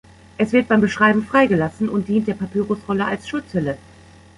Es 0.39 0.51
wird 0.51 0.67
beim 0.67 0.81
Beschreiben 0.81 1.21
freigelassen 1.23 1.87
und 1.87 2.07
dient 2.07 2.27
der 2.27 2.33
Papyrusrolle 2.33 3.05
als 3.05 3.27
Schutzhülle. 3.29 3.77